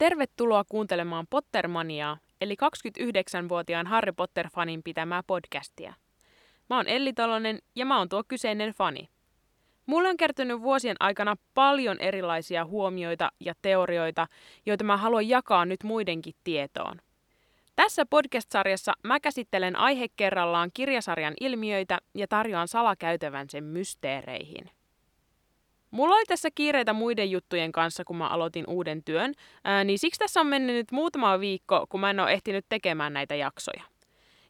tervetuloa 0.00 0.64
kuuntelemaan 0.68 1.26
Pottermaniaa, 1.30 2.18
eli 2.40 2.54
29-vuotiaan 2.54 3.86
Harry 3.86 4.12
Potter-fanin 4.12 4.80
pitämää 4.84 5.22
podcastia. 5.26 5.94
Mä 6.70 6.76
oon 6.76 6.88
Elli 6.88 7.12
Tolonen 7.12 7.58
ja 7.76 7.86
mä 7.86 7.98
oon 7.98 8.08
tuo 8.08 8.22
kyseinen 8.28 8.72
fani. 8.72 9.08
Mulle 9.86 10.08
on 10.08 10.16
kertynyt 10.16 10.60
vuosien 10.60 10.96
aikana 11.00 11.36
paljon 11.54 12.00
erilaisia 12.00 12.64
huomioita 12.64 13.32
ja 13.40 13.54
teorioita, 13.62 14.26
joita 14.66 14.84
mä 14.84 14.96
haluan 14.96 15.28
jakaa 15.28 15.64
nyt 15.64 15.84
muidenkin 15.84 16.34
tietoon. 16.44 16.96
Tässä 17.76 18.06
podcast-sarjassa 18.06 18.92
mä 19.04 19.20
käsittelen 19.20 19.76
aihe 19.76 20.06
kerrallaan 20.16 20.70
kirjasarjan 20.74 21.34
ilmiöitä 21.40 21.98
ja 22.14 22.28
tarjoan 22.28 22.68
salakäytävän 22.68 23.50
sen 23.50 23.64
mysteereihin. 23.64 24.70
Mulla 25.90 26.14
oli 26.14 26.24
tässä 26.24 26.48
kiireitä 26.54 26.92
muiden 26.92 27.30
juttujen 27.30 27.72
kanssa, 27.72 28.04
kun 28.04 28.16
mä 28.16 28.28
aloitin 28.28 28.64
uuden 28.68 29.04
työn, 29.04 29.34
ää, 29.64 29.84
niin 29.84 29.98
siksi 29.98 30.18
tässä 30.18 30.40
on 30.40 30.46
mennyt 30.46 30.76
nyt 30.76 30.92
muutama 30.92 31.40
viikko, 31.40 31.86
kun 31.88 32.00
mä 32.00 32.10
en 32.10 32.20
ole 32.20 32.32
ehtinyt 32.32 32.66
tekemään 32.68 33.12
näitä 33.12 33.34
jaksoja. 33.34 33.82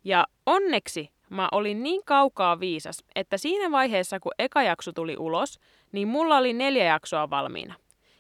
Ja 0.04 0.26
onneksi 0.46 1.10
mä 1.30 1.48
olin 1.52 1.82
niin 1.82 2.02
kaukaa 2.04 2.60
viisas, 2.60 3.04
että 3.14 3.36
siinä 3.36 3.70
vaiheessa, 3.70 4.20
kun 4.20 4.32
eka 4.38 4.62
jakso 4.62 4.92
tuli 4.92 5.16
ulos, 5.18 5.58
niin 5.92 6.08
mulla 6.08 6.36
oli 6.36 6.52
neljä 6.52 6.84
jaksoa 6.84 7.30
valmiina. 7.30 7.74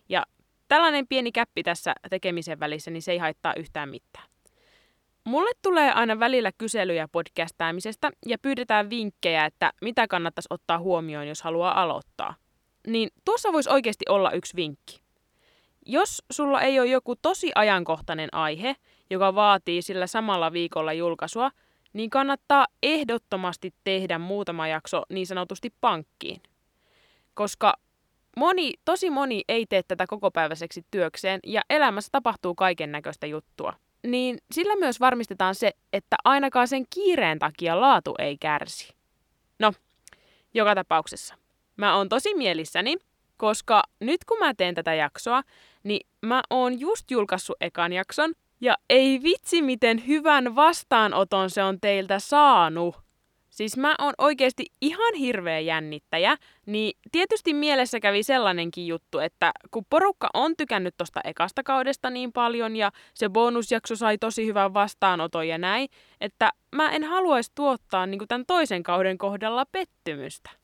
Ja 0.08 0.26
tällainen 0.68 1.06
pieni 1.08 1.32
käppi 1.32 1.62
tässä 1.62 1.94
tekemisen 2.10 2.60
välissä, 2.60 2.90
niin 2.90 3.02
se 3.02 3.12
ei 3.12 3.18
haittaa 3.18 3.54
yhtään 3.54 3.88
mitään. 3.88 4.30
Mulle 5.24 5.50
tulee 5.62 5.92
aina 5.92 6.18
välillä 6.18 6.52
kyselyjä 6.58 7.08
podcastaamisesta 7.12 8.10
ja 8.26 8.38
pyydetään 8.38 8.90
vinkkejä, 8.90 9.44
että 9.44 9.72
mitä 9.82 10.08
kannattaisi 10.08 10.46
ottaa 10.50 10.78
huomioon, 10.78 11.28
jos 11.28 11.42
haluaa 11.42 11.82
aloittaa. 11.82 12.34
Niin 12.86 13.10
tuossa 13.24 13.52
voisi 13.52 13.70
oikeasti 13.70 14.04
olla 14.08 14.30
yksi 14.30 14.56
vinkki. 14.56 15.00
Jos 15.86 16.22
sulla 16.32 16.60
ei 16.60 16.80
ole 16.80 16.88
joku 16.88 17.16
tosi 17.16 17.52
ajankohtainen 17.54 18.28
aihe, 18.34 18.76
joka 19.10 19.34
vaatii 19.34 19.82
sillä 19.82 20.06
samalla 20.06 20.52
viikolla 20.52 20.92
julkaisua, 20.92 21.50
niin 21.92 22.10
kannattaa 22.10 22.66
ehdottomasti 22.82 23.74
tehdä 23.84 24.18
muutama 24.18 24.68
jakso 24.68 25.02
niin 25.08 25.26
sanotusti 25.26 25.74
pankkiin. 25.80 26.42
Koska 27.34 27.74
moni, 28.36 28.72
tosi 28.84 29.10
moni 29.10 29.42
ei 29.48 29.66
tee 29.66 29.82
tätä 29.82 30.06
kokopäiväiseksi 30.06 30.84
työkseen 30.90 31.40
ja 31.46 31.62
elämässä 31.70 32.08
tapahtuu 32.12 32.54
kaiken 32.54 32.92
näköistä 32.92 33.26
juttua. 33.26 33.72
Niin 34.06 34.38
sillä 34.52 34.76
myös 34.76 35.00
varmistetaan 35.00 35.54
se, 35.54 35.72
että 35.92 36.16
ainakaan 36.24 36.68
sen 36.68 36.84
kiireen 36.94 37.38
takia 37.38 37.80
laatu 37.80 38.14
ei 38.18 38.36
kärsi. 38.38 38.94
No, 39.58 39.72
joka 40.54 40.74
tapauksessa. 40.74 41.39
Mä 41.80 41.96
oon 41.96 42.08
tosi 42.08 42.34
mielissäni, 42.34 42.96
koska 43.36 43.82
nyt 44.00 44.24
kun 44.24 44.38
mä 44.38 44.54
teen 44.54 44.74
tätä 44.74 44.94
jaksoa, 44.94 45.42
niin 45.82 46.06
mä 46.22 46.42
oon 46.50 46.80
just 46.80 47.10
julkaissut 47.10 47.56
ekan 47.60 47.92
jakson, 47.92 48.32
ja 48.60 48.76
ei 48.90 49.22
vitsi, 49.22 49.62
miten 49.62 50.06
hyvän 50.06 50.54
vastaanoton 50.54 51.50
se 51.50 51.62
on 51.62 51.80
teiltä 51.80 52.18
saanut. 52.18 52.96
Siis 53.50 53.76
mä 53.76 53.94
oon 53.98 54.14
oikeasti 54.18 54.66
ihan 54.80 55.14
hirveä 55.14 55.58
jännittäjä, 55.58 56.36
niin 56.66 56.98
tietysti 57.12 57.54
mielessä 57.54 58.00
kävi 58.00 58.22
sellainenkin 58.22 58.86
juttu, 58.86 59.18
että 59.18 59.52
kun 59.70 59.84
porukka 59.90 60.28
on 60.34 60.56
tykännyt 60.56 60.94
tosta 60.96 61.20
ekasta 61.24 61.62
kaudesta 61.62 62.10
niin 62.10 62.32
paljon 62.32 62.76
ja 62.76 62.90
se 63.14 63.28
bonusjakso 63.28 63.96
sai 63.96 64.18
tosi 64.18 64.46
hyvän 64.46 64.74
vastaanoton 64.74 65.48
ja 65.48 65.58
näin, 65.58 65.88
että 66.20 66.50
mä 66.76 66.90
en 66.90 67.04
haluaisi 67.04 67.52
tuottaa 67.54 68.06
niin 68.06 68.28
tämän 68.28 68.46
toisen 68.46 68.82
kauden 68.82 69.18
kohdalla 69.18 69.64
pettymystä. 69.72 70.59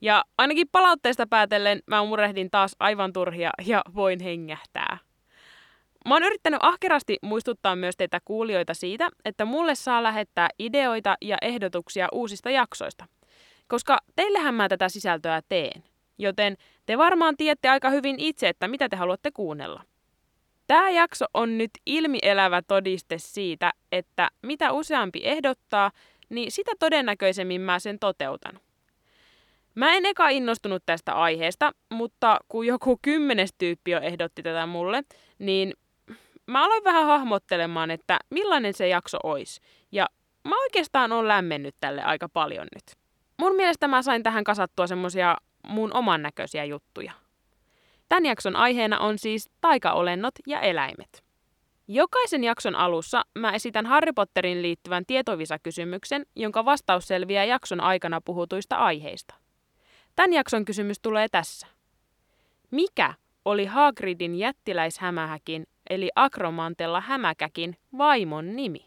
Ja 0.00 0.24
ainakin 0.38 0.68
palautteesta 0.72 1.26
päätellen 1.26 1.80
mä 1.86 2.04
murehdin 2.04 2.50
taas 2.50 2.76
aivan 2.78 3.12
turhia 3.12 3.50
ja 3.66 3.82
voin 3.94 4.20
hengähtää. 4.20 4.98
Mä 6.08 6.14
oon 6.14 6.22
yrittänyt 6.22 6.60
ahkerasti 6.62 7.18
muistuttaa 7.22 7.76
myös 7.76 7.96
teitä 7.96 8.20
kuulijoita 8.24 8.74
siitä, 8.74 9.08
että 9.24 9.44
mulle 9.44 9.74
saa 9.74 10.02
lähettää 10.02 10.48
ideoita 10.58 11.16
ja 11.22 11.36
ehdotuksia 11.42 12.08
uusista 12.12 12.50
jaksoista. 12.50 13.06
Koska 13.68 13.98
teillehän 14.16 14.54
mä 14.54 14.68
tätä 14.68 14.88
sisältöä 14.88 15.42
teen. 15.48 15.84
Joten 16.18 16.56
te 16.86 16.98
varmaan 16.98 17.36
tiedätte 17.36 17.68
aika 17.68 17.90
hyvin 17.90 18.16
itse, 18.18 18.48
että 18.48 18.68
mitä 18.68 18.88
te 18.88 18.96
haluatte 18.96 19.30
kuunnella. 19.30 19.82
Tämä 20.66 20.90
jakso 20.90 21.24
on 21.34 21.58
nyt 21.58 21.70
ilmielävä 21.86 22.62
todiste 22.62 23.18
siitä, 23.18 23.72
että 23.92 24.30
mitä 24.42 24.72
useampi 24.72 25.20
ehdottaa, 25.24 25.90
niin 26.28 26.52
sitä 26.52 26.72
todennäköisemmin 26.78 27.60
mä 27.60 27.78
sen 27.78 27.98
toteutan. 27.98 28.60
Mä 29.76 29.94
en 29.94 30.06
eka 30.06 30.28
innostunut 30.28 30.82
tästä 30.86 31.12
aiheesta, 31.12 31.72
mutta 31.92 32.38
kun 32.48 32.66
joku 32.66 32.98
kymmenes 33.02 33.54
tyyppi 33.58 33.90
jo 33.90 34.00
ehdotti 34.00 34.42
tätä 34.42 34.66
mulle, 34.66 35.02
niin 35.38 35.72
mä 36.46 36.64
aloin 36.64 36.84
vähän 36.84 37.06
hahmottelemaan, 37.06 37.90
että 37.90 38.18
millainen 38.30 38.74
se 38.74 38.88
jakso 38.88 39.18
olisi. 39.22 39.60
Ja 39.92 40.06
mä 40.48 40.62
oikeastaan 40.62 41.12
on 41.12 41.28
lämmennyt 41.28 41.74
tälle 41.80 42.02
aika 42.02 42.28
paljon 42.28 42.66
nyt. 42.74 42.96
Mun 43.38 43.56
mielestä 43.56 43.88
mä 43.88 44.02
sain 44.02 44.22
tähän 44.22 44.44
kasattua 44.44 44.86
semmosia 44.86 45.36
mun 45.66 45.96
oman 45.96 46.22
näköisiä 46.22 46.64
juttuja. 46.64 47.12
Tämän 48.08 48.26
jakson 48.26 48.56
aiheena 48.56 48.98
on 48.98 49.18
siis 49.18 49.50
taikaolennot 49.60 50.34
ja 50.46 50.60
eläimet. 50.60 51.24
Jokaisen 51.88 52.44
jakson 52.44 52.74
alussa 52.74 53.22
mä 53.38 53.52
esitän 53.52 53.86
Harry 53.86 54.12
Potterin 54.12 54.62
liittyvän 54.62 55.06
tietovisakysymyksen, 55.06 56.26
jonka 56.36 56.64
vastaus 56.64 57.08
selviää 57.08 57.44
jakson 57.44 57.80
aikana 57.80 58.20
puhutuista 58.20 58.76
aiheista. 58.76 59.45
Tämän 60.16 60.32
jakson 60.32 60.64
kysymys 60.64 61.00
tulee 61.00 61.28
tässä. 61.28 61.66
Mikä 62.70 63.14
oli 63.44 63.64
Hagridin 63.64 64.34
jättiläishämähäkin, 64.34 65.66
eli 65.90 66.10
Akromantella 66.14 67.00
hämäkäkin, 67.00 67.76
vaimon 67.98 68.56
nimi? 68.56 68.86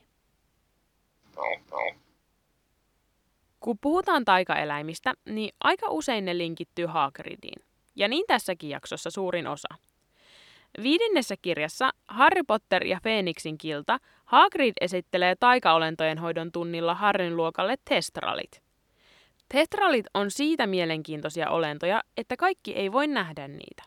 Kun 3.60 3.78
puhutaan 3.82 4.26
taikaeläimistä, 4.26 5.14
niin 5.26 5.56
aika 5.64 5.90
usein 5.90 6.26
ne 6.26 6.38
linkittyy 6.38 6.86
Hagridiin. 6.86 7.64
Ja 7.96 8.08
niin 8.08 8.26
tässäkin 8.28 8.70
jaksossa 8.70 9.10
suurin 9.10 9.48
osa. 9.48 9.68
Viidennessä 10.84 11.36
kirjassa 11.42 11.92
Harry 12.08 12.44
Potter 12.44 12.86
ja 12.86 13.00
Phoenixin 13.02 13.58
kilta 13.58 14.00
Hagrid 14.26 14.74
esittelee 14.82 15.36
taikaolentojen 15.40 16.18
hoidon 16.18 16.52
tunnilla 16.52 16.96
Harryn 16.96 17.38
luokalle 17.38 17.76
testralit. 17.90 18.62
Tetralit 19.50 20.06
on 20.14 20.32
siitä 20.32 20.68
mielenkiintoisia 20.68 21.50
olentoja, 21.50 22.04
että 22.18 22.38
kaikki 22.38 22.76
ei 22.76 22.92
voi 22.92 23.08
nähdä 23.08 23.48
niitä. 23.48 23.84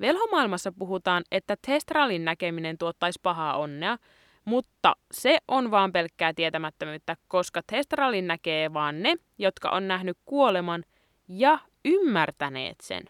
Velhomaailmassa 0.00 0.72
puhutaan, 0.78 1.22
että 1.32 1.56
testralin 1.66 2.24
näkeminen 2.24 2.78
tuottaisi 2.78 3.20
pahaa 3.22 3.56
onnea, 3.56 3.98
mutta 4.44 4.96
se 5.12 5.38
on 5.48 5.70
vaan 5.70 5.92
pelkkää 5.92 6.34
tietämättömyyttä, 6.34 7.16
koska 7.28 7.60
testralin 7.66 8.26
näkee 8.26 8.72
vaan 8.72 9.02
ne, 9.02 9.14
jotka 9.38 9.70
on 9.70 9.88
nähnyt 9.88 10.18
kuoleman 10.24 10.84
ja 11.28 11.58
ymmärtäneet 11.84 12.76
sen. 12.82 13.02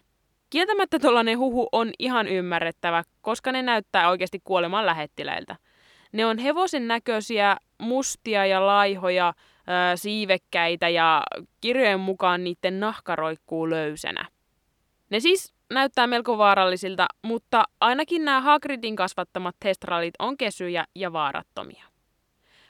Kieltämättä 0.49 0.99
tuollainen 0.99 1.37
huhu 1.37 1.67
on 1.71 1.91
ihan 1.99 2.27
ymmärrettävä, 2.27 3.03
koska 3.21 3.51
ne 3.51 3.61
näyttää 3.61 4.09
oikeasti 4.09 4.41
kuoleman 4.43 4.85
lähettiläiltä. 4.85 5.55
Ne 6.11 6.25
on 6.25 6.37
hevosen 6.37 6.87
näköisiä, 6.87 7.57
mustia 7.77 8.45
ja 8.45 8.65
laihoja, 8.65 9.33
ää, 9.67 9.95
siivekkäitä 9.95 10.89
ja 10.89 11.23
kirjojen 11.61 11.99
mukaan 11.99 12.43
niiden 12.43 12.79
nahka 12.79 13.15
roikkuu 13.15 13.69
löysänä. 13.69 14.25
Ne 15.09 15.19
siis 15.19 15.53
näyttää 15.73 16.07
melko 16.07 16.37
vaarallisilta, 16.37 17.05
mutta 17.21 17.63
ainakin 17.81 18.25
nämä 18.25 18.41
Hagridin 18.41 18.95
kasvattamat 18.95 19.55
testralit 19.59 20.13
on 20.19 20.37
kesyjä 20.37 20.85
ja 20.95 21.13
vaarattomia. 21.13 21.85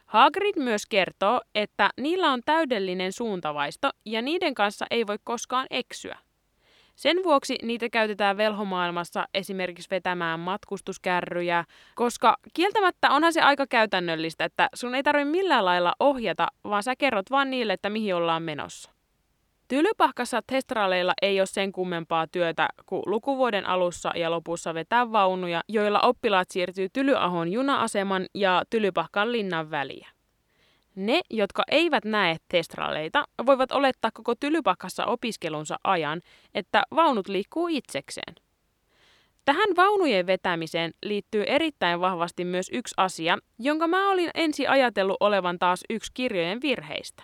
Hagrid 0.06 0.54
myös 0.56 0.86
kertoo, 0.86 1.42
että 1.56 1.90
niillä 2.02 2.32
on 2.32 2.42
täydellinen 2.46 3.12
suuntavaisto 3.12 3.90
ja 4.06 4.22
niiden 4.22 4.54
kanssa 4.54 4.86
ei 4.92 5.08
voi 5.08 5.18
koskaan 5.24 5.68
eksyä. 5.70 6.18
Sen 6.96 7.18
vuoksi 7.24 7.56
niitä 7.62 7.90
käytetään 7.90 8.38
velhomaailmassa 8.38 9.26
esimerkiksi 9.34 9.90
vetämään 9.92 10.40
matkustuskärryjä, 10.40 11.64
koska 11.96 12.38
kieltämättä 12.54 13.12
onhan 13.12 13.34
se 13.34 13.42
aika 13.42 13.68
käytännöllistä, 13.68 14.46
että 14.46 14.70
sun 14.76 14.96
ei 14.96 15.04
tarvitse 15.04 15.32
millään 15.32 15.66
lailla 15.66 15.94
ohjata, 16.00 16.48
vaan 16.64 16.84
sä 16.84 16.96
kerrot 16.96 17.32
vaan 17.32 17.52
niille, 17.52 17.74
että 17.74 17.90
mihin 17.90 18.16
ollaan 18.16 18.44
menossa. 18.44 18.92
Tylypahkassa 19.68 20.42
testraleilla 20.48 21.14
ei 21.22 21.40
ole 21.40 21.46
sen 21.46 21.72
kummempaa 21.72 22.28
työtä 22.28 22.68
kuin 22.86 23.04
lukuvuoden 23.06 23.66
alussa 23.66 24.12
ja 24.16 24.32
lopussa 24.32 24.74
vetää 24.74 25.12
vaunuja, 25.12 25.62
joilla 25.70 26.00
oppilaat 26.00 26.50
siirtyy 26.52 26.88
Tylyahon 26.94 27.52
juna-aseman 27.52 28.26
ja 28.34 28.64
Tylypahkan 28.70 29.32
linnan 29.32 29.72
väliä. 29.72 30.15
Ne, 30.96 31.22
jotka 31.30 31.64
eivät 31.72 32.06
näe 32.06 32.38
testraleita, 32.48 33.24
voivat 33.46 33.72
olettaa 33.72 34.12
koko 34.14 34.36
Tylypahkassa 34.36 35.06
opiskelunsa 35.06 35.76
ajan, 35.84 36.22
että 36.54 36.84
vaunut 36.96 37.28
liikkuu 37.28 37.68
itsekseen. 37.68 38.36
Tähän 39.46 39.76
vaunujen 39.76 40.28
vetämiseen 40.28 40.92
liittyy 41.04 41.44
erittäin 41.48 42.00
vahvasti 42.00 42.46
myös 42.46 42.70
yksi 42.74 42.94
asia, 42.98 43.38
jonka 43.60 43.88
mä 43.88 44.12
olin 44.12 44.30
ensi 44.34 44.68
ajatellut 44.68 45.18
olevan 45.20 45.60
taas 45.60 45.84
yksi 45.90 46.12
kirjojen 46.14 46.62
virheistä. 46.62 47.24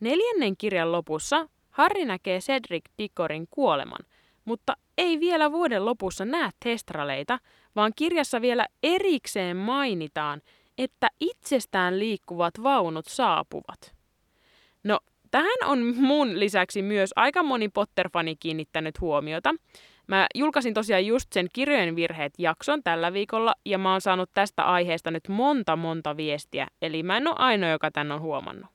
Neljännen 0.00 0.56
kirjan 0.56 0.92
lopussa 0.92 1.48
Harry 1.70 2.04
näkee 2.04 2.38
Cedric 2.38 2.84
Dickorin 2.98 3.46
kuoleman, 3.50 4.06
mutta 4.44 4.76
ei 4.98 5.20
vielä 5.20 5.52
vuoden 5.52 5.84
lopussa 5.84 6.24
näe 6.24 6.50
testraleita, 6.64 7.38
vaan 7.76 7.92
kirjassa 7.96 8.40
vielä 8.40 8.66
erikseen 8.82 9.56
mainitaan, 9.56 10.42
että 10.84 11.08
itsestään 11.20 11.98
liikkuvat 11.98 12.54
vaunut 12.62 13.06
saapuvat. 13.06 13.94
No, 14.84 15.00
tähän 15.30 15.58
on 15.64 15.96
mun 15.96 16.40
lisäksi 16.40 16.82
myös 16.82 17.10
aika 17.16 17.42
moni 17.42 17.68
Potter-fani 17.68 18.36
kiinnittänyt 18.36 19.00
huomiota. 19.00 19.54
Mä 20.06 20.26
julkaisin 20.34 20.74
tosiaan 20.74 21.06
just 21.06 21.32
sen 21.32 21.46
kirjojen 21.52 21.96
virheet 21.96 22.32
jakson 22.38 22.82
tällä 22.82 23.12
viikolla 23.12 23.54
ja 23.64 23.78
mä 23.78 23.92
oon 23.92 24.00
saanut 24.00 24.30
tästä 24.34 24.64
aiheesta 24.64 25.10
nyt 25.10 25.28
monta 25.28 25.76
monta 25.76 26.16
viestiä, 26.16 26.66
eli 26.82 27.02
mä 27.02 27.16
en 27.16 27.28
ole 27.28 27.36
ainoa, 27.38 27.70
joka 27.70 27.90
tän 27.90 28.12
on 28.12 28.20
huomannut. 28.20 28.70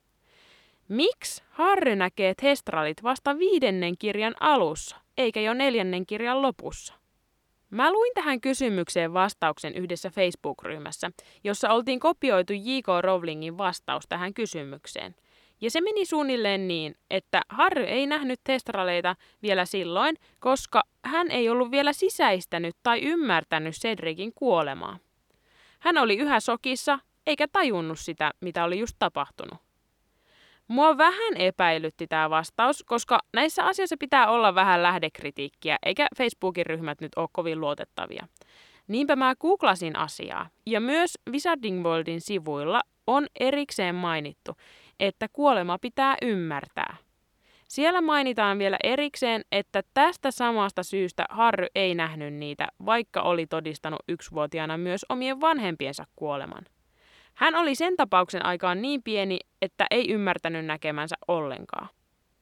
Miksi 0.88 1.44
Harry 1.50 1.96
näkee 1.96 2.34
testralit 2.42 3.04
vasta 3.04 3.40
viidennen 3.40 3.98
kirjan 4.00 4.36
alussa, 4.40 4.98
eikä 5.18 5.42
jo 5.42 5.54
neljännen 5.54 6.06
kirjan 6.06 6.42
lopussa? 6.42 7.05
Mä 7.76 7.92
luin 7.92 8.12
tähän 8.16 8.42
kysymykseen 8.42 9.14
vastauksen 9.14 9.76
yhdessä 9.76 10.10
Facebook-ryhmässä, 10.10 11.12
jossa 11.44 11.70
oltiin 11.70 12.00
kopioitu 12.00 12.54
J.K. 12.54 12.88
Rowlingin 13.02 13.58
vastaus 13.58 14.08
tähän 14.10 14.34
kysymykseen. 14.34 15.16
Ja 15.62 15.72
se 15.72 15.82
meni 15.82 16.06
suunnilleen 16.06 16.68
niin, 16.68 16.96
että 17.10 17.42
Harry 17.50 17.84
ei 17.84 18.08
nähnyt 18.08 18.40
testraleita 18.44 19.16
vielä 19.42 19.66
silloin, 19.66 20.16
koska 20.40 20.84
hän 21.06 21.32
ei 21.32 21.50
ollut 21.50 21.72
vielä 21.72 21.94
sisäistänyt 21.94 22.76
tai 22.84 23.02
ymmärtänyt 23.02 23.74
Cedricin 23.76 24.32
kuolemaa. 24.36 24.98
Hän 25.80 25.98
oli 25.98 26.18
yhä 26.18 26.40
sokissa, 26.40 27.00
eikä 27.28 27.48
tajunnut 27.48 28.00
sitä, 28.00 28.32
mitä 28.42 28.64
oli 28.64 28.80
just 28.80 28.96
tapahtunut. 29.00 29.65
Mua 30.68 30.98
vähän 30.98 31.38
epäilytti 31.38 32.08
tämä 32.08 32.30
vastaus, 32.30 32.84
koska 32.84 33.20
näissä 33.34 33.66
asioissa 33.66 33.96
pitää 34.00 34.30
olla 34.30 34.56
vähän 34.56 34.84
lähdekritiikkiä, 34.84 35.78
eikä 35.86 36.08
Facebookin 36.18 36.66
ryhmät 36.66 37.02
nyt 37.02 37.12
ole 37.16 37.30
kovin 37.32 37.62
luotettavia. 37.62 38.28
Niinpä 38.88 39.16
mä 39.16 39.36
googlasin 39.36 39.96
asiaa, 39.96 40.50
ja 40.66 40.80
myös 40.80 41.18
Wizarding 41.32 41.84
Worldin 41.84 42.22
sivuilla 42.22 42.82
on 43.08 43.28
erikseen 43.40 43.96
mainittu, 43.96 44.52
että 45.00 45.28
kuolema 45.34 45.78
pitää 45.82 46.16
ymmärtää. 46.22 46.98
Siellä 47.68 48.02
mainitaan 48.02 48.60
vielä 48.60 48.78
erikseen, 48.84 49.42
että 49.52 49.84
tästä 49.94 50.32
samasta 50.32 50.84
syystä 50.84 51.26
Harry 51.30 51.68
ei 51.76 51.96
nähnyt 51.96 52.34
niitä, 52.34 52.68
vaikka 52.86 53.22
oli 53.22 53.48
todistanut 53.48 54.00
yksivuotiaana 54.08 54.78
myös 54.78 55.06
omien 55.10 55.42
vanhempiensa 55.42 56.04
kuoleman. 56.16 56.66
Hän 57.36 57.56
oli 57.56 57.76
sen 57.76 57.96
tapauksen 57.98 58.46
aikaan 58.46 58.82
niin 58.82 59.04
pieni, 59.04 59.40
että 59.62 59.86
ei 59.92 60.12
ymmärtänyt 60.12 60.66
näkemänsä 60.66 61.16
ollenkaan. 61.28 61.90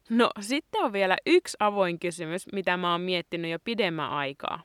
No, 0.10 0.30
sitten 0.40 0.84
on 0.84 0.94
vielä 0.94 1.18
yksi 1.25 1.57
avoin 1.60 2.00
kysymys, 2.00 2.45
mitä 2.54 2.78
mä 2.78 2.92
oon 2.92 3.01
miettinyt 3.01 3.51
jo 3.51 3.57
pidemmän 3.63 4.10
aikaa. 4.10 4.63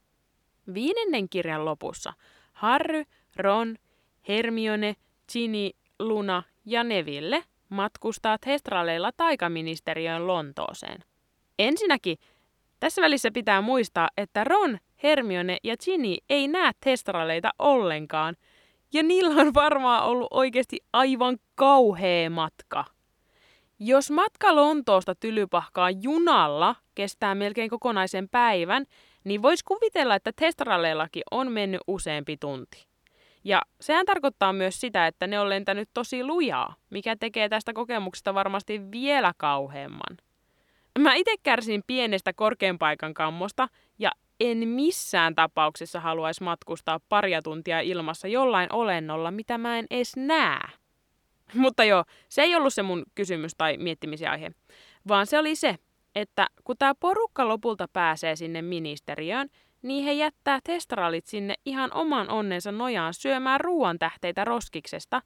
Viidennen 0.75 1.29
kirjan 1.29 1.65
lopussa 1.65 2.13
Harry, 2.53 3.05
Ron, 3.37 3.77
Hermione, 4.29 4.97
Ginny, 5.33 5.71
Luna 5.99 6.43
ja 6.65 6.85
Neville 6.85 7.45
matkustaa 7.69 8.39
Testraleilla 8.39 9.11
taikaministeriön 9.17 10.27
Lontooseen. 10.27 11.05
Ensinnäkin, 11.59 12.19
tässä 12.81 13.03
välissä 13.03 13.31
pitää 13.31 13.61
muistaa, 13.61 14.09
että 14.17 14.45
Ron, 14.45 14.79
Hermione 15.03 15.57
ja 15.65 15.77
Ginny 15.85 16.17
ei 16.31 16.49
näe 16.49 16.73
Testraleita 16.85 17.51
ollenkaan– 17.59 18.37
ja 18.93 19.03
niillä 19.03 19.41
on 19.43 19.55
varmaan 19.55 20.05
ollut 20.05 20.29
oikeasti 20.31 20.81
aivan 20.93 21.39
kauhea 21.55 22.31
matka. 22.31 22.85
Jos 23.79 24.11
matka 24.11 24.55
Lontoosta 24.55 25.15
Tylypahkaan 25.15 26.03
junalla 26.03 26.77
kestää 26.95 27.35
melkein 27.35 27.71
kokonaisen 27.71 28.29
päivän, 28.29 28.85
niin 29.25 29.43
voisi 29.43 29.65
kuvitella, 29.65 30.15
että 30.15 30.33
testralleillakin 30.37 31.23
on 31.31 31.53
mennyt 31.53 31.81
useampi 31.87 32.37
tunti. 32.37 32.87
Ja 33.45 33.63
sehän 33.81 34.07
tarkoittaa 34.07 34.53
myös 34.53 34.81
sitä, 34.81 35.07
että 35.07 35.27
ne 35.27 35.41
on 35.41 35.49
lentänyt 35.49 35.89
tosi 35.95 36.25
lujaa, 36.25 36.75
mikä 36.91 37.17
tekee 37.17 37.49
tästä 37.49 37.73
kokemuksesta 37.73 38.35
varmasti 38.35 38.91
vielä 38.91 39.33
kauheamman. 39.37 40.17
Mä 40.99 41.15
itse 41.15 41.35
kärsin 41.43 41.83
pienestä 41.87 42.33
korkean 42.33 42.79
paikan 42.79 43.15
kammosta 43.15 43.69
en 44.41 44.69
missään 44.69 45.35
tapauksessa 45.35 46.01
haluaisi 46.01 46.43
matkustaa 46.43 47.01
paria 47.09 47.43
tuntia 47.43 47.81
ilmassa 47.81 48.29
jollain 48.29 48.73
olennolla, 48.73 49.31
mitä 49.31 49.59
mä 49.59 49.79
en 49.79 49.87
edes 49.91 50.17
näe. 50.17 50.69
Mutta 51.55 51.85
joo, 51.85 52.05
se 52.29 52.43
ei 52.43 52.55
ollut 52.55 52.75
se 52.75 52.83
mun 52.83 53.03
kysymys 53.15 53.55
tai 53.59 53.77
miettimisen 53.77 54.31
aihe, 54.31 54.51
vaan 55.09 55.27
se 55.27 55.39
oli 55.39 55.57
se, 55.57 55.77
että 56.15 56.47
kun 56.65 56.77
tämä 56.79 56.95
porukka 56.95 57.49
lopulta 57.49 57.89
pääsee 57.93 58.37
sinne 58.37 58.63
ministeriöön, 58.63 59.49
niin 59.83 60.05
he 60.05 60.13
jättää 60.13 60.59
testralit 60.65 61.27
sinne 61.27 61.55
ihan 61.65 61.93
oman 61.93 62.31
onnensa 62.31 62.73
nojaan 62.73 63.15
syömään 63.15 63.61
ruoantähteitä 63.61 64.45
roskiksesta, 64.45 65.23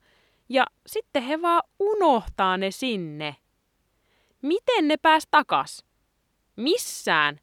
ja 0.49 0.67
sitten 0.87 1.23
he 1.23 1.43
vaan 1.43 1.63
unohtaa 1.79 2.57
ne 2.57 2.71
sinne. 2.71 3.37
Miten 4.43 4.89
ne 4.89 4.97
pääs 4.97 5.29
takas? 5.31 5.85
Missään 6.57 7.41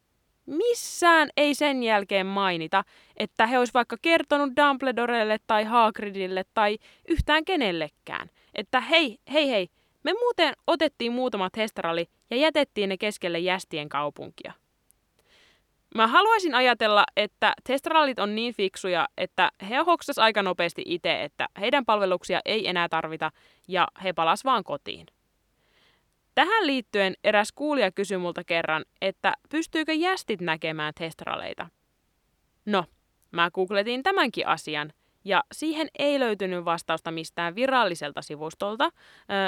Missään 0.50 1.28
ei 1.36 1.54
sen 1.54 1.82
jälkeen 1.82 2.26
mainita, 2.26 2.84
että 3.16 3.46
he 3.46 3.58
olisi 3.58 3.74
vaikka 3.74 3.96
kertonut 4.02 4.50
Dumbledorelle 4.56 5.38
tai 5.46 5.64
Hagridille 5.64 6.44
tai 6.54 6.78
yhtään 7.08 7.44
kenellekään, 7.44 8.30
että 8.54 8.80
hei, 8.80 9.18
hei, 9.32 9.50
hei, 9.50 9.68
me 10.04 10.12
muuten 10.12 10.54
otettiin 10.66 11.12
muutamat 11.12 11.56
hestrali 11.56 12.06
ja 12.30 12.36
jätettiin 12.36 12.88
ne 12.88 12.96
keskelle 12.96 13.38
jästien 13.38 13.88
kaupunkia. 13.88 14.52
Mä 15.94 16.06
haluaisin 16.06 16.54
ajatella, 16.54 17.04
että 17.16 17.52
testralit 17.66 18.18
on 18.18 18.34
niin 18.34 18.54
fiksuja, 18.54 19.08
että 19.16 19.50
he 19.70 19.76
hoksas 19.76 20.18
aika 20.18 20.42
nopeasti 20.42 20.82
itse, 20.86 21.22
että 21.22 21.48
heidän 21.60 21.84
palveluksia 21.84 22.40
ei 22.44 22.68
enää 22.68 22.88
tarvita 22.88 23.30
ja 23.68 23.88
he 24.04 24.12
palas 24.12 24.44
vaan 24.44 24.64
kotiin. 24.64 25.06
Tähän 26.40 26.66
liittyen 26.66 27.14
eräs 27.24 27.52
kuulija 27.52 27.92
kysyi 27.92 28.18
multa 28.18 28.44
kerran, 28.44 28.84
että 29.00 29.34
pystyykö 29.48 29.92
jästit 29.92 30.40
näkemään 30.40 30.92
testraleita. 30.98 31.66
No, 32.66 32.84
mä 33.30 33.50
googletin 33.50 34.02
tämänkin 34.02 34.46
asian, 34.46 34.92
ja 35.24 35.44
siihen 35.52 35.88
ei 35.98 36.20
löytynyt 36.20 36.64
vastausta 36.64 37.10
mistään 37.10 37.54
viralliselta 37.54 38.22
sivustolta, 38.22 38.90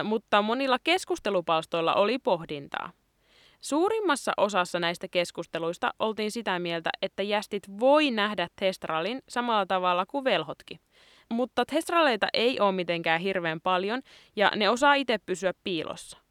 mutta 0.05 0.43
monilla 0.43 0.79
keskustelupalstoilla 0.85 1.95
oli 1.95 2.19
pohdintaa. 2.19 2.93
Suurimmassa 3.61 4.33
osassa 4.37 4.81
näistä 4.81 5.09
keskusteluista 5.09 5.95
oltiin 5.99 6.31
sitä 6.31 6.59
mieltä, 6.59 6.91
että 7.03 7.23
jästit 7.23 7.63
voi 7.81 8.11
nähdä 8.11 8.49
testralin 8.61 9.23
samalla 9.29 9.67
tavalla 9.67 10.07
kuin 10.07 10.25
velhotkin. 10.25 10.81
Mutta 11.29 11.65
testraleita 11.65 12.27
ei 12.33 12.61
ole 12.61 12.73
mitenkään 12.73 13.21
hirveän 13.21 13.61
paljon 13.61 14.03
ja 14.37 14.53
ne 14.57 14.69
osaa 14.69 14.95
itse 14.95 15.19
pysyä 15.19 15.53
piilossa. 15.65 16.22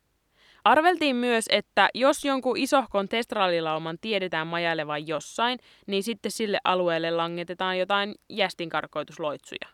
Arveltiin 0.64 1.16
myös, 1.16 1.46
että 1.50 1.90
jos 1.94 2.26
jonkun 2.26 2.58
isohkon 2.58 3.10
testraalilauman 3.10 3.98
tiedetään 4.02 4.48
majailevan 4.48 5.08
jossain, 5.08 5.60
niin 5.88 6.04
sitten 6.04 6.32
sille 6.32 6.60
alueelle 6.64 7.12
langetetaan 7.12 7.80
jotain 7.80 8.16
jästinkarkoitusloitsuja. 8.30 9.68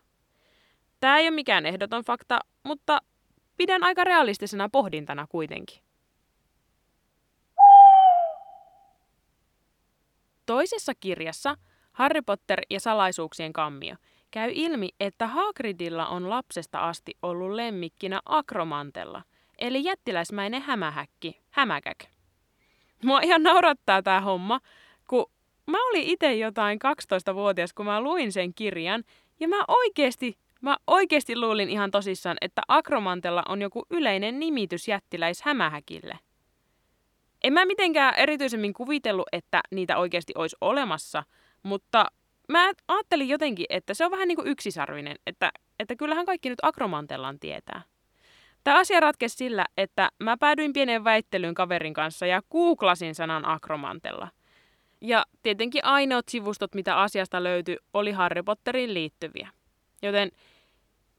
Tämä 1.00 1.18
ei 1.18 1.28
ole 1.28 1.34
mikään 1.34 1.66
ehdoton 1.66 2.04
fakta, 2.04 2.38
mutta 2.62 2.98
pidän 3.56 3.84
aika 3.84 4.04
realistisena 4.04 4.68
pohdintana 4.68 5.26
kuitenkin. 5.28 5.82
Toisessa 10.46 10.92
kirjassa 11.00 11.56
Harry 11.92 12.22
Potter 12.22 12.60
ja 12.70 12.80
salaisuuksien 12.80 13.52
kammio 13.52 13.96
käy 14.30 14.50
ilmi, 14.54 14.88
että 15.00 15.26
Hagridilla 15.26 16.06
on 16.06 16.30
lapsesta 16.30 16.88
asti 16.88 17.16
ollut 17.22 17.50
lemmikkinä 17.50 18.20
Akromantella– 18.26 19.22
eli 19.58 19.84
jättiläismäinen 19.84 20.62
hämähäkki, 20.62 21.40
hämäkäk. 21.50 22.04
Mua 23.04 23.20
ihan 23.20 23.42
naurattaa 23.42 24.02
tämä 24.02 24.20
homma, 24.20 24.60
kun 25.08 25.30
mä 25.66 25.88
olin 25.88 26.02
itse 26.02 26.34
jotain 26.34 26.78
12-vuotias, 27.30 27.72
kun 27.72 27.86
mä 27.86 28.00
luin 28.00 28.32
sen 28.32 28.54
kirjan, 28.54 29.04
ja 29.40 29.48
mä 29.48 29.64
oikeesti, 29.68 30.38
mä 30.60 30.76
oikeesti 30.86 31.36
luulin 31.36 31.68
ihan 31.68 31.90
tosissaan, 31.90 32.36
että 32.40 32.62
akromantella 32.68 33.42
on 33.48 33.62
joku 33.62 33.86
yleinen 33.90 34.40
nimitys 34.40 34.88
jättiläishämähäkille. 34.88 36.18
En 37.44 37.52
mä 37.52 37.64
mitenkään 37.64 38.14
erityisemmin 38.14 38.72
kuvitellut, 38.72 39.28
että 39.32 39.60
niitä 39.70 39.98
oikeasti 39.98 40.32
olisi 40.36 40.56
olemassa, 40.60 41.24
mutta 41.62 42.06
mä 42.48 42.72
ajattelin 42.88 43.28
jotenkin, 43.28 43.66
että 43.68 43.94
se 43.94 44.04
on 44.04 44.10
vähän 44.10 44.28
niin 44.28 44.36
kuin 44.36 44.48
yksisarvinen, 44.48 45.16
että, 45.26 45.52
että 45.78 45.96
kyllähän 45.96 46.26
kaikki 46.26 46.48
nyt 46.48 46.58
akromantellaan 46.62 47.38
tietää. 47.38 47.82
Tämä 48.68 48.80
asia 48.80 49.00
ratkesi 49.00 49.36
sillä, 49.36 49.66
että 49.76 50.10
mä 50.22 50.36
päädyin 50.36 50.72
pienen 50.72 51.04
väittelyyn 51.04 51.54
kaverin 51.54 51.94
kanssa 51.94 52.26
ja 52.26 52.42
googlasin 52.50 53.14
sanan 53.14 53.44
akromantella. 53.44 54.28
Ja 55.00 55.26
tietenkin 55.42 55.84
ainoat 55.84 56.28
sivustot, 56.28 56.74
mitä 56.74 57.00
asiasta 57.00 57.44
löytyi, 57.44 57.76
oli 57.94 58.12
Harry 58.12 58.42
Potteriin 58.42 58.94
liittyviä. 58.94 59.50
Joten 60.02 60.30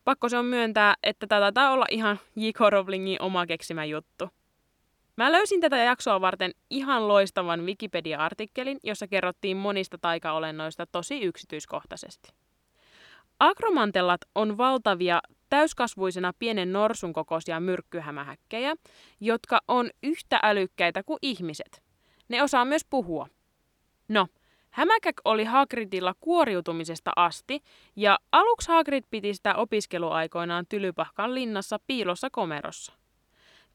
pakko 0.03 0.29
se 0.29 0.38
on 0.38 0.46
myöntää, 0.46 0.96
että 1.03 1.27
tämä 1.27 1.41
taitaa 1.41 1.72
olla 1.72 1.86
ihan 1.91 2.20
J.K. 2.36 2.60
Rowlingin 2.70 3.22
oma 3.22 3.46
keksimä 3.46 3.86
juttu. 3.86 4.29
Mä 5.15 5.32
löysin 5.32 5.62
tätä 5.62 5.77
jaksoa 5.77 6.22
varten 6.22 6.51
ihan 6.70 7.08
loistavan 7.08 7.65
Wikipedia-artikkelin, 7.65 8.79
jossa 8.84 9.08
kerrottiin 9.08 9.58
monista 9.58 9.98
taikaolennoista 9.98 10.86
tosi 10.91 11.22
yksityiskohtaisesti. 11.22 12.29
Akromantellat 13.39 14.22
on 14.36 14.58
valtavia 14.58 15.22
täyskasvuisena 15.50 16.34
pienen 16.39 16.74
norsun 16.74 17.13
kokoisia 17.13 17.60
myrkkyhämähäkkejä, 17.60 18.75
jotka 19.20 19.60
on 19.68 19.89
yhtä 20.03 20.39
älykkäitä 20.44 21.03
kuin 21.03 21.20
ihmiset. 21.22 21.84
Ne 22.29 22.44
osaa 22.44 22.65
myös 22.65 22.86
puhua. 22.89 23.27
No, 24.08 24.27
hämäkäk 24.70 25.15
oli 25.25 25.44
Hagridilla 25.44 26.15
kuoriutumisesta 26.20 27.12
asti, 27.15 27.62
ja 27.96 28.20
aluksi 28.32 28.68
Hagrid 28.72 29.03
piti 29.10 29.34
sitä 29.34 29.56
opiskeluaikoinaan 29.56 30.65
Tylypahkan 30.70 31.36
linnassa 31.36 31.79
piilossa 31.88 32.29
komerossa. 32.32 32.94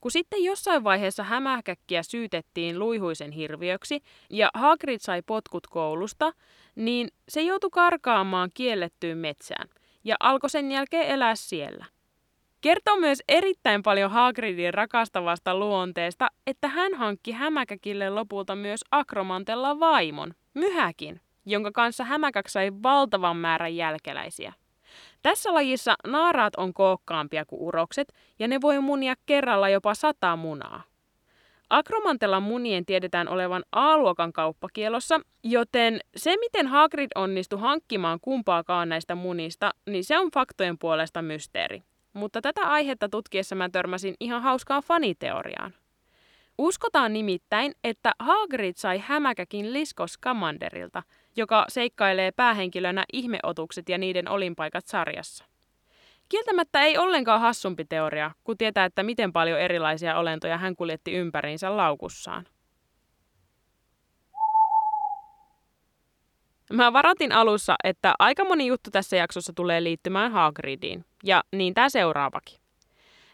Kun 0.01 0.11
sitten 0.11 0.43
jossain 0.43 0.83
vaiheessa 0.83 1.23
hämähäkkiä 1.23 2.03
syytettiin 2.03 2.79
luihuisen 2.79 3.31
hirviöksi 3.31 4.01
ja 4.29 4.49
Hagrid 4.53 4.99
sai 4.99 5.21
potkut 5.21 5.67
koulusta, 5.67 6.33
niin 6.75 7.07
se 7.29 7.41
joutui 7.41 7.69
karkaamaan 7.69 8.49
kiellettyyn 8.53 9.17
metsään 9.17 9.69
ja 10.05 10.15
alkoi 10.19 10.49
sen 10.49 10.71
jälkeen 10.71 11.07
elää 11.07 11.35
siellä. 11.35 11.85
Kertoo 12.61 12.95
myös 12.95 13.23
erittäin 13.27 13.83
paljon 13.83 14.11
Hagridin 14.11 14.73
rakastavasta 14.73 15.55
luonteesta, 15.55 16.27
että 16.47 16.67
hän 16.67 16.93
hankki 16.93 17.31
hämäkäkille 17.31 18.09
lopulta 18.09 18.55
myös 18.55 18.81
akromantella 18.91 19.79
vaimon, 19.79 20.33
Myhäkin, 20.53 21.21
jonka 21.45 21.71
kanssa 21.71 22.03
hämäkäk 22.03 22.49
sai 22.49 22.71
valtavan 22.83 23.37
määrän 23.37 23.75
jälkeläisiä. 23.75 24.53
Tässä 25.21 25.53
lajissa 25.53 25.95
naaraat 26.07 26.55
on 26.55 26.73
kookkaampia 26.73 27.45
kuin 27.45 27.61
urokset 27.61 28.13
ja 28.39 28.47
ne 28.47 28.61
voi 28.61 28.79
munia 28.79 29.13
kerralla 29.25 29.69
jopa 29.69 29.93
sata 29.93 30.35
munaa. 30.35 30.83
Akromantellan 31.75 32.43
munien 32.43 32.85
tiedetään 32.85 33.27
olevan 33.27 33.63
A-luokan 33.71 34.33
kauppakielossa, 34.33 35.19
joten 35.43 35.99
se 36.15 36.37
miten 36.37 36.67
Hagrid 36.67 37.09
onnistui 37.15 37.59
hankkimaan 37.59 38.19
kumpaakaan 38.21 38.89
näistä 38.89 39.15
munista, 39.15 39.71
niin 39.89 40.03
se 40.03 40.19
on 40.19 40.31
faktojen 40.33 40.77
puolesta 40.77 41.21
mysteeri. 41.21 41.83
Mutta 42.13 42.41
tätä 42.41 42.61
aihetta 42.61 43.09
tutkiessa 43.09 43.55
mä 43.55 43.69
törmäsin 43.69 44.15
ihan 44.19 44.41
hauskaan 44.41 44.83
faniteoriaan. 44.83 45.73
Uskotaan 46.57 47.13
nimittäin, 47.13 47.73
että 47.83 48.11
Hagrid 48.19 48.73
sai 48.77 49.03
hämäkäkin 49.05 49.73
Lisko 49.73 50.07
Scamanderilta, 50.07 51.03
joka 51.35 51.65
seikkailee 51.67 52.31
päähenkilönä 52.31 53.05
ihmeotukset 53.13 53.89
ja 53.89 53.97
niiden 53.97 54.29
olinpaikat 54.29 54.85
sarjassa. 54.85 55.45
Kieltämättä 56.29 56.81
ei 56.81 56.97
ollenkaan 56.97 57.41
hassumpi 57.41 57.85
teoria, 57.85 58.31
kun 58.43 58.57
tietää, 58.57 58.85
että 58.85 59.03
miten 59.03 59.33
paljon 59.33 59.59
erilaisia 59.59 60.17
olentoja 60.17 60.57
hän 60.57 60.75
kuljetti 60.75 61.13
ympäriinsä 61.13 61.77
laukussaan. 61.77 62.45
Mä 66.73 66.93
varoitin 66.93 67.31
alussa, 67.31 67.75
että 67.83 68.13
aika 68.19 68.45
moni 68.45 68.67
juttu 68.67 68.91
tässä 68.91 69.15
jaksossa 69.15 69.53
tulee 69.55 69.83
liittymään 69.83 70.31
Hagridiin, 70.31 71.05
ja 71.23 71.43
niin 71.51 71.73
tämä 71.73 71.89
seuraavakin. 71.89 72.59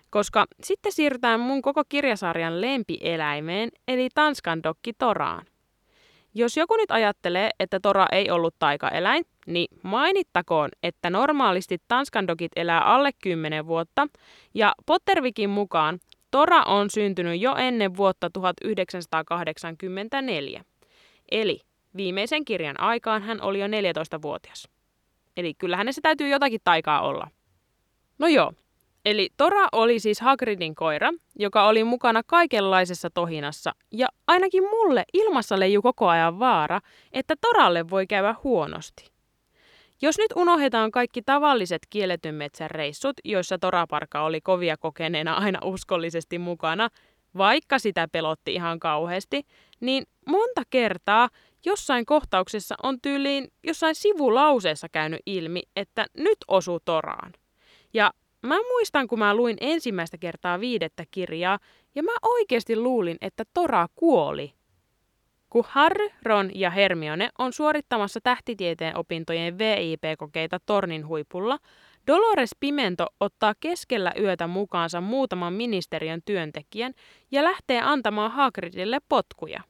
Koska 0.10 0.46
sitten 0.64 0.92
siirrytään 0.92 1.40
mun 1.40 1.62
koko 1.62 1.84
kirjasarjan 1.90 2.62
lempieläimeen, 2.62 3.70
eli 3.88 4.10
Tanskan 4.14 4.64
dokki 4.64 4.94
Toraan. 4.94 5.46
Jos 6.34 6.58
joku 6.58 6.76
nyt 6.76 6.92
ajattelee, 6.92 7.50
että 7.60 7.80
tora 7.80 8.06
ei 8.12 8.32
ollut 8.32 8.56
taikaeläin, 8.60 9.24
niin 9.48 9.68
mainittakoon, 9.84 10.70
että 10.84 11.10
normaalisti 11.10 11.78
tanskandokit 11.88 12.52
elää 12.56 12.82
alle 12.82 13.12
10 13.24 13.68
vuotta, 13.68 14.08
ja 14.54 14.76
Pottervikin 14.86 15.50
mukaan 15.50 16.00
tora 16.32 16.64
on 16.64 16.90
syntynyt 16.90 17.42
jo 17.42 17.56
ennen 17.56 17.98
vuotta 17.98 18.30
1984. 18.30 20.64
Eli 21.32 21.60
viimeisen 21.96 22.46
kirjan 22.46 22.80
aikaan 22.80 23.22
hän 23.22 23.42
oli 23.42 23.60
jo 23.60 23.68
14-vuotias. 23.68 24.68
Eli 25.38 25.54
kyllähän 25.54 25.94
se 25.94 26.02
täytyy 26.02 26.28
jotakin 26.28 26.62
taikaa 26.64 27.02
olla. 27.02 27.28
No 28.20 28.28
joo, 28.28 28.54
Eli 29.06 29.30
Tora 29.38 29.68
oli 29.72 30.00
siis 30.00 30.22
Hagridin 30.22 30.76
koira, 30.76 31.10
joka 31.40 31.68
oli 31.68 31.84
mukana 31.84 32.22
kaikenlaisessa 32.24 33.10
tohinassa, 33.10 33.76
ja 33.92 34.08
ainakin 34.28 34.64
mulle 34.64 35.04
ilmassa 35.14 35.60
leiju 35.60 35.82
koko 35.82 36.08
ajan 36.08 36.40
vaara, 36.40 36.80
että 37.14 37.36
Toralle 37.42 37.90
voi 37.90 38.08
käydä 38.08 38.36
huonosti. 38.44 39.12
Jos 40.02 40.18
nyt 40.18 40.32
unohdetaan 40.36 40.92
kaikki 40.92 41.22
tavalliset 41.22 41.82
kielletyn 41.90 42.36
metsän 42.36 42.72
reissut, 42.72 43.16
joissa 43.26 43.58
Toraparka 43.58 44.22
oli 44.22 44.42
kovia 44.42 44.78
kokeneena 44.78 45.34
aina 45.34 45.60
uskollisesti 45.64 46.40
mukana, 46.40 46.90
vaikka 47.38 47.80
sitä 47.80 48.08
pelotti 48.12 48.54
ihan 48.54 48.80
kauheasti, 48.80 49.44
niin 49.80 50.04
monta 50.28 50.62
kertaa 50.70 51.30
jossain 51.66 52.06
kohtauksessa 52.06 52.76
on 52.84 53.02
tyyliin 53.02 53.48
jossain 53.64 53.96
sivulauseessa 53.96 54.90
käynyt 54.90 55.20
ilmi, 55.26 55.62
että 55.76 56.06
nyt 56.18 56.38
osuu 56.48 56.80
Toraan. 56.86 57.34
Ja 57.94 58.12
Mä 58.42 58.56
muistan, 58.56 59.08
kun 59.08 59.20
mä 59.20 59.36
luin 59.36 59.58
ensimmäistä 59.62 60.18
kertaa 60.18 60.60
viidettä 60.60 61.04
kirjaa, 61.12 61.60
ja 61.96 62.04
mä 62.04 62.12
oikeasti 62.24 62.76
luulin, 62.76 63.18
että 63.22 63.44
Tora 63.54 63.88
kuoli. 63.96 64.54
Kun 65.50 65.66
Harry, 65.68 66.10
Ron 66.24 66.52
ja 66.56 66.70
Hermione 66.70 67.30
on 67.40 67.54
suorittamassa 67.54 68.20
tähtitieteen 68.24 68.98
opintojen 68.98 69.58
VIP-kokeita 69.58 70.60
tornin 70.66 71.08
huipulla, 71.08 71.58
Dolores 72.08 72.52
Pimento 72.60 73.06
ottaa 73.20 73.54
keskellä 73.60 74.14
yötä 74.20 74.48
mukaansa 74.48 75.02
muutaman 75.02 75.54
ministeriön 75.54 76.22
työntekijän 76.26 76.94
ja 77.32 77.44
lähtee 77.44 77.82
antamaan 77.82 78.32
Hagridille 78.32 78.98
potkuja. 79.10 79.62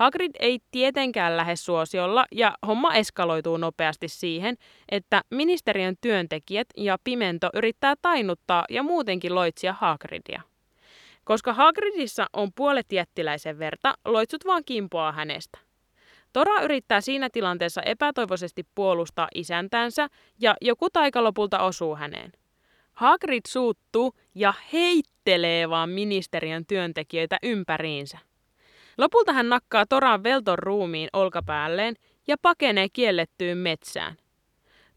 Hagrid 0.00 0.30
ei 0.38 0.58
tietenkään 0.70 1.36
lähde 1.36 1.56
suosiolla 1.56 2.26
ja 2.32 2.54
homma 2.66 2.94
eskaloituu 2.94 3.56
nopeasti 3.56 4.08
siihen, 4.08 4.56
että 4.88 5.22
ministeriön 5.30 5.94
työntekijät 6.00 6.68
ja 6.76 6.98
Pimento 7.04 7.50
yrittää 7.54 7.94
tainuttaa 8.02 8.64
ja 8.70 8.82
muutenkin 8.82 9.34
loitsia 9.34 9.72
Hagridia. 9.72 10.42
Koska 11.24 11.52
Hagridissa 11.52 12.26
on 12.32 12.52
puolet 12.56 12.92
jättiläisen 12.92 13.58
verta, 13.58 13.94
loitsut 14.04 14.44
vaan 14.46 14.62
kimpoaa 14.66 15.12
hänestä. 15.12 15.58
Tora 16.32 16.62
yrittää 16.62 17.00
siinä 17.00 17.28
tilanteessa 17.32 17.82
epätoivoisesti 17.82 18.66
puolustaa 18.74 19.28
isäntänsä 19.34 20.08
ja 20.38 20.56
joku 20.60 20.90
taika 20.90 21.24
lopulta 21.24 21.58
osuu 21.58 21.96
häneen. 21.96 22.32
Hagrid 22.92 23.42
suuttuu 23.48 24.12
ja 24.34 24.54
heittelee 24.72 25.70
vaan 25.70 25.90
ministeriön 25.90 26.66
työntekijöitä 26.66 27.38
ympäriinsä. 27.42 28.29
Lopulta 28.98 29.32
hän 29.32 29.48
nakkaa 29.48 29.86
Toran 29.86 30.22
velton 30.22 30.58
ruumiin 30.58 31.08
olkapäälleen 31.12 31.94
ja 32.26 32.36
pakenee 32.42 32.88
kiellettyyn 32.92 33.58
metsään. 33.58 34.16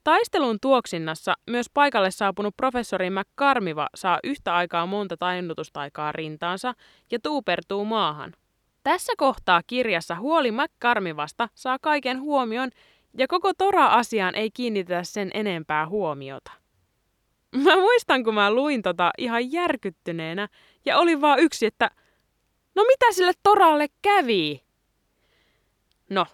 Taistelun 0.04 0.58
tuoksinnassa 0.62 1.34
myös 1.50 1.66
paikalle 1.74 2.12
saapunut 2.12 2.58
professori 2.58 3.10
McCarmiva 3.10 3.88
saa 3.96 4.20
yhtä 4.24 4.56
aikaa 4.56 4.86
monta 4.86 5.18
tainutustaikaa 5.18 6.12
rintaansa 6.12 6.74
ja 7.12 7.20
tuupertuu 7.24 7.86
maahan. 7.86 8.34
Tässä 8.84 9.14
kohtaa 9.18 9.62
kirjassa 9.68 10.16
huoli 10.16 10.52
McCarmivasta 10.52 11.50
saa 11.56 11.78
kaiken 11.82 12.22
huomion 12.22 12.70
ja 13.18 13.28
koko 13.28 13.54
Tora-asiaan 13.58 14.36
ei 14.36 14.52
kiinnitetä 14.52 15.04
sen 15.04 15.30
enempää 15.34 15.88
huomiota. 15.88 16.52
Mä 17.56 17.76
muistan, 17.76 18.24
kun 18.24 18.34
mä 18.34 18.54
luin 18.54 18.82
tota 18.82 19.12
ihan 19.18 19.52
järkyttyneenä 19.52 20.48
ja 20.86 20.98
oli 20.98 21.22
vaan 21.22 21.40
yksi, 21.40 21.66
että– 21.66 21.92
No 22.76 22.84
mitä 22.84 23.06
sille 23.12 23.32
Toralle 23.44 23.88
kävi? 24.02 24.64
No, 26.10 26.26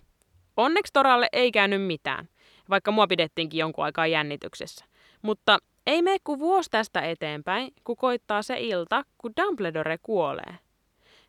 onneksi 0.58 0.94
Toralle 0.94 1.28
ei 1.34 1.52
käynyt 1.52 1.82
mitään, 1.82 2.30
vaikka 2.70 2.92
mua 2.92 3.08
pidettiinkin 3.08 3.60
jonkun 3.60 3.86
aikaa 3.86 4.08
jännityksessä. 4.08 4.86
Mutta 5.22 5.58
ei 5.88 6.02
mene 6.02 6.18
kuin 6.24 6.40
vuosi 6.40 6.70
tästä 6.72 7.02
eteenpäin, 7.02 7.74
kun 7.84 7.96
koittaa 7.96 8.42
se 8.42 8.56
ilta, 8.60 9.04
kun 9.18 9.34
Dumbledore 9.42 9.98
kuolee. 10.04 10.60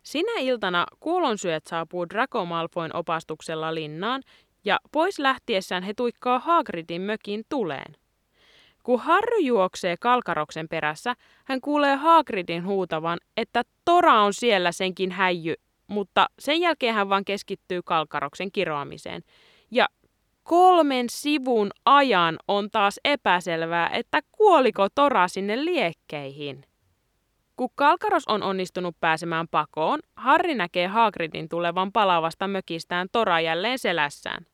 Sinä 0.03 0.39
iltana 0.39 0.85
kuolonsyöt 0.99 1.67
saapuu 1.67 2.09
Draco 2.09 2.45
Malfoyn 2.45 2.95
opastuksella 2.95 3.75
linnaan, 3.75 4.23
ja 4.65 4.79
pois 4.91 5.19
lähtiessään 5.19 5.83
he 5.83 5.93
tuikkaa 5.93 6.39
Hagridin 6.39 7.01
mökin 7.01 7.43
tuleen. 7.49 7.97
Kun 8.83 8.99
Harry 8.99 9.39
juoksee 9.39 9.95
Kalkaroksen 9.99 10.69
perässä, 10.69 11.15
hän 11.45 11.61
kuulee 11.61 11.95
Hagridin 11.95 12.65
huutavan, 12.65 13.17
että 13.37 13.61
Tora 13.85 14.21
on 14.21 14.33
siellä 14.33 14.71
senkin 14.71 15.11
häijy, 15.11 15.53
mutta 15.87 16.27
sen 16.39 16.61
jälkeen 16.61 16.93
hän 16.93 17.09
vaan 17.09 17.25
keskittyy 17.25 17.81
Kalkaroksen 17.85 18.51
kiroamiseen. 18.51 19.21
Ja 19.71 19.87
kolmen 20.43 21.05
sivun 21.09 21.69
ajan 21.85 22.37
on 22.47 22.69
taas 22.71 22.99
epäselvää, 23.05 23.89
että 23.89 24.19
kuoliko 24.31 24.87
Tora 24.95 25.27
sinne 25.27 25.65
liekkeihin. 25.65 26.63
Kun 27.57 27.69
Kalkaros 27.75 28.27
on 28.27 28.43
onnistunut 28.43 28.95
pääsemään 28.99 29.47
pakoon, 29.47 29.99
Harry 30.15 30.55
näkee 30.55 30.87
Hagridin 30.87 31.49
tulevan 31.49 31.91
palavasta 31.91 32.47
mökistään 32.47 33.07
Tora 33.11 33.39
jälleen 33.39 33.79
selässään. 33.79 34.45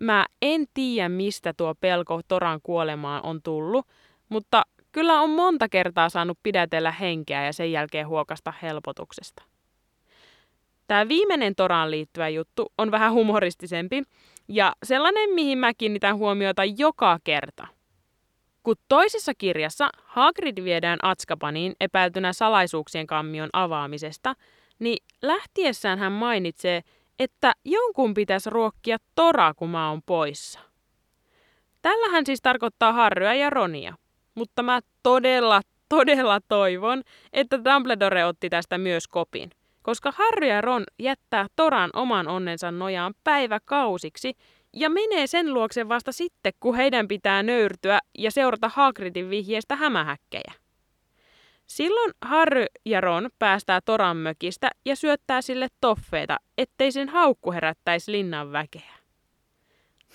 Mä 0.00 0.26
en 0.42 0.64
tiedä, 0.74 1.08
mistä 1.08 1.52
tuo 1.56 1.74
pelko 1.74 2.20
Toran 2.28 2.60
kuolemaan 2.62 3.22
on 3.24 3.42
tullut, 3.42 3.86
mutta 4.28 4.62
kyllä 4.92 5.20
on 5.20 5.30
monta 5.30 5.68
kertaa 5.68 6.08
saanut 6.08 6.38
pidätellä 6.42 6.92
henkeä 6.92 7.44
ja 7.44 7.52
sen 7.52 7.72
jälkeen 7.72 8.08
huokasta 8.08 8.52
helpotuksesta. 8.62 9.42
Tämä 10.86 11.08
viimeinen 11.08 11.54
Toraan 11.54 11.90
liittyvä 11.90 12.28
juttu 12.28 12.72
on 12.78 12.90
vähän 12.90 13.12
humoristisempi 13.12 14.02
ja 14.48 14.72
sellainen, 14.82 15.30
mihin 15.30 15.58
mä 15.58 15.74
kiinnitän 15.74 16.16
huomiota 16.16 16.64
joka 16.64 17.18
kerta. 17.24 17.66
Kun 18.62 18.76
toisessa 18.88 19.32
kirjassa 19.34 19.88
Hagrid 20.04 20.64
viedään 20.64 20.98
Atskapaniin 21.02 21.74
epäiltynä 21.80 22.32
salaisuuksien 22.32 23.06
kammion 23.06 23.48
avaamisesta, 23.52 24.34
niin 24.78 25.04
lähtiessään 25.22 25.98
hän 25.98 26.12
mainitsee, 26.12 26.82
että 27.20 27.52
jonkun 27.64 28.14
pitäisi 28.14 28.50
ruokkia 28.50 28.96
Tora, 29.14 29.54
kun 29.54 29.70
mä 29.70 29.90
oon 29.90 30.02
poissa. 30.06 30.60
Tällähän 31.82 32.26
siis 32.26 32.42
tarkoittaa 32.42 32.92
Harryä 32.92 33.34
ja 33.34 33.50
Ronia. 33.50 33.94
Mutta 34.34 34.62
mä 34.62 34.80
todella, 35.02 35.60
todella 35.88 36.40
toivon, 36.48 37.02
että 37.32 37.64
Dumbledore 37.64 38.24
otti 38.24 38.50
tästä 38.50 38.78
myös 38.78 39.08
kopin. 39.08 39.50
Koska 39.82 40.12
Harry 40.16 40.46
ja 40.46 40.60
Ron 40.60 40.84
jättää 40.98 41.46
Toran 41.56 41.90
oman 41.92 42.28
onnensa 42.28 42.70
nojaan 42.70 43.14
päiväkausiksi 43.24 44.32
ja 44.72 44.90
menee 44.90 45.26
sen 45.26 45.54
luokse 45.54 45.88
vasta 45.88 46.12
sitten, 46.12 46.52
kun 46.60 46.74
heidän 46.74 47.08
pitää 47.08 47.42
nöyrtyä 47.42 47.98
ja 48.18 48.30
seurata 48.30 48.68
Hagridin 48.68 49.30
vihjeestä 49.30 49.76
hämähäkkejä. 49.76 50.59
Silloin 51.70 52.12
Harry 52.22 52.66
ja 52.86 53.00
Ron 53.00 53.30
päästää 53.38 53.80
Toran 53.80 54.16
mökistä 54.16 54.70
ja 54.86 54.96
syöttää 54.96 55.42
sille 55.42 55.68
toffeita, 55.80 56.36
ettei 56.58 56.92
sen 56.92 57.08
haukku 57.08 57.52
herättäisi 57.52 58.12
linnan 58.12 58.52
väkeä. 58.52 58.94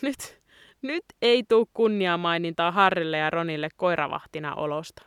Nyt, 0.02 0.42
nyt 0.82 1.06
ei 1.22 1.44
tuu 1.44 1.70
kunniamainintaa 1.74 2.72
Harrille 2.72 3.18
ja 3.18 3.30
Ronille 3.30 3.70
koiravahtina 3.76 4.56
olosta. 4.56 5.06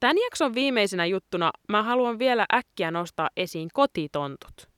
Tämän 0.00 0.18
jakson 0.18 0.54
viimeisenä 0.54 1.06
juttuna 1.06 1.50
mä 1.68 1.82
haluan 1.82 2.18
vielä 2.18 2.46
äkkiä 2.54 2.90
nostaa 2.90 3.30
esiin 3.36 3.68
kotitontut. 3.72 4.71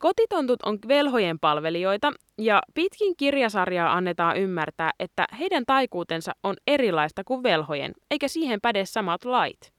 Kotitontut 0.00 0.62
on 0.62 0.78
velhojen 0.88 1.38
palvelijoita 1.38 2.12
ja 2.38 2.62
pitkin 2.74 3.16
kirjasarjaa 3.16 3.92
annetaan 3.92 4.36
ymmärtää, 4.36 4.90
että 4.98 5.26
heidän 5.38 5.64
taikuutensa 5.66 6.32
on 6.42 6.56
erilaista 6.66 7.24
kuin 7.24 7.42
velhojen, 7.42 7.92
eikä 8.10 8.28
siihen 8.28 8.60
päde 8.60 8.84
samat 8.86 9.24
lait. 9.24 9.72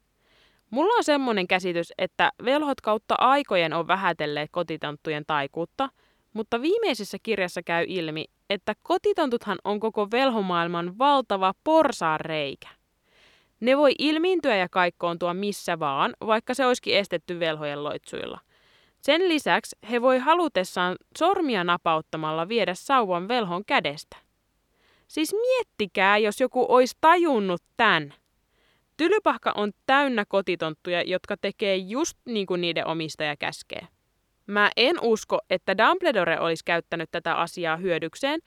Mulla 0.70 0.94
on 0.94 1.04
semmoinen 1.04 1.48
käsitys, 1.48 1.94
että 1.98 2.32
velhot 2.46 2.82
kautta 2.82 3.16
aikojen 3.18 3.74
on 3.74 3.88
vähätelleet 3.88 4.50
kotitonttujen 4.51 5.24
taikuutta, 5.28 5.90
mutta 6.34 6.62
viimeisessä 6.62 7.18
kirjassa 7.24 7.62
käy 7.63 7.86
ilmi, 7.88 8.25
että 8.50 8.74
kotitontuthan 8.82 9.58
on 9.63 9.80
koko 9.80 10.08
velhomaailman 10.12 10.98
valtava 10.98 11.54
porsaanreikä. 11.63 12.68
Ne 13.60 13.78
voi 13.78 13.92
ilmiintyä 14.00 14.56
ja 14.56 14.70
kaikkoontua 14.70 15.34
missä 15.34 15.80
vaan, 15.80 16.13
vaikka 16.25 16.54
se 16.54 16.66
olisikin 16.66 16.98
estetty 16.98 17.40
velhojen 17.40 17.84
loitsuilla. 17.84 18.40
Sen 19.01 19.29
lisäksi 19.29 19.75
he 19.91 20.01
voi 20.01 20.20
halutessaan 20.20 20.96
sormia 21.17 21.63
napauttamalla 21.63 22.48
viedä 22.48 22.74
sauvan 22.74 23.27
velhon 23.27 23.65
kädestä. 23.65 24.17
Siis 25.08 25.34
miettikää, 25.34 26.17
jos 26.17 26.41
joku 26.41 26.65
olisi 26.70 26.98
tajunnut 27.01 27.62
tämän. 27.77 28.13
Tylypahka 28.98 29.53
on 29.55 29.72
täynnä 29.86 30.25
kotitonttuja, 30.25 31.01
jotka 31.01 31.38
tekee 31.38 31.75
just 31.75 32.17
niin 32.25 32.46
kuin 32.48 32.62
niiden 32.62 32.88
omistaja 32.88 33.38
käskee. 33.38 33.88
Mä 34.48 34.72
en 34.77 34.96
usko, 35.01 35.39
että 35.50 35.77
Dumbledore 35.77 36.39
olisi 36.39 36.65
käyttänyt 36.65 37.12
tätä 37.12 37.36
asiaa 37.36 37.77
hyödykseen, 37.77 38.39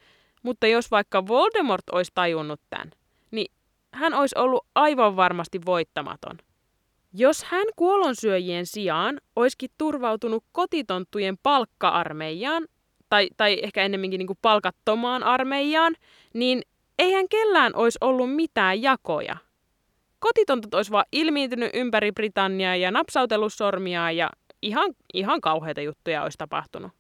mutta 0.42 0.66
jos 0.66 0.90
vaikka 0.90 1.26
Voldemort 1.26 1.90
olisi 1.92 2.12
tajunnut 2.14 2.61
tämän, 2.70 2.90
niin 3.30 3.52
hän 3.93 4.14
olisi 4.14 4.38
ollut 4.38 4.67
aivan 4.75 5.17
varmasti 5.17 5.60
voittamaton. 5.67 6.38
Jos 7.17 7.45
hän 7.45 7.67
kuolonsyöjien 7.77 8.67
sijaan 8.67 9.21
olisikin 9.37 9.71
turvautunut 9.79 10.45
kotitonttujen 10.53 11.37
palkka-armeijaan, 11.43 12.67
tai, 13.11 13.29
tai 13.37 13.61
ehkä 13.63 13.83
ennemminkin 13.83 14.19
niin 14.19 14.27
kuin 14.27 14.39
palkattomaan 14.43 15.23
armeijaan, 15.23 15.95
niin 16.33 16.63
eihän 16.99 17.29
kellään 17.29 17.73
olisi 17.75 17.99
ollut 18.00 18.35
mitään 18.35 18.83
jakoja. 18.83 19.37
Kotitontot 20.19 20.75
olisi 20.75 20.91
vaan 20.91 21.05
ilmiintynyt 21.13 21.71
ympäri 21.75 22.13
Britanniaa 22.13 22.77
ja 22.77 22.91
napsautellut 22.91 23.53
sormia 23.53 24.11
ja 24.11 24.31
ihan, 24.63 24.95
ihan 25.15 25.41
kauheita 25.41 25.81
juttuja 25.81 26.23
olisi 26.23 26.39
tapahtunut. 26.39 26.93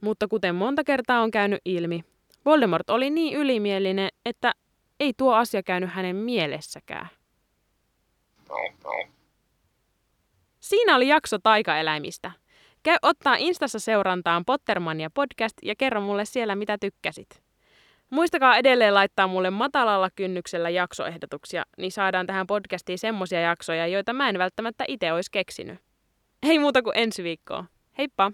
Mutta 0.00 0.28
kuten 0.28 0.54
monta 0.54 0.84
kertaa 0.84 1.22
on 1.22 1.30
käynyt 1.30 1.60
ilmi, 1.64 2.04
Voldemort 2.44 2.90
oli 2.90 3.10
niin 3.10 3.36
ylimielinen, 3.36 4.08
että 4.26 4.52
ei 5.00 5.12
tuo 5.16 5.34
asia 5.34 5.62
käynyt 5.62 5.90
hänen 5.90 6.16
mielessäkään. 6.16 7.08
Siinä 10.62 10.96
oli 10.96 11.08
jakso 11.08 11.38
taikaeläimistä. 11.38 12.30
Käy 12.82 12.96
ottaa 13.02 13.36
Instassa 13.38 13.78
seurantaan 13.78 14.44
Pottermania 14.44 15.10
podcast 15.14 15.56
ja 15.62 15.74
kerro 15.78 16.00
mulle 16.00 16.24
siellä 16.24 16.54
mitä 16.54 16.78
tykkäsit. 16.78 17.42
Muistakaa 18.10 18.56
edelleen 18.56 18.94
laittaa 18.94 19.26
mulle 19.26 19.50
matalalla 19.50 20.10
kynnyksellä 20.16 20.70
jaksoehdotuksia, 20.70 21.64
niin 21.78 21.92
saadaan 21.92 22.26
tähän 22.26 22.46
podcastiin 22.46 22.98
semmosia 22.98 23.40
jaksoja, 23.40 23.86
joita 23.86 24.12
mä 24.12 24.28
en 24.28 24.38
välttämättä 24.38 24.84
itse 24.88 25.12
olisi 25.12 25.30
keksinyt. 25.30 25.78
Ei 26.42 26.58
muuta 26.58 26.82
kuin 26.82 26.98
ensi 26.98 27.22
viikkoa. 27.22 27.64
Heippa! 27.98 28.32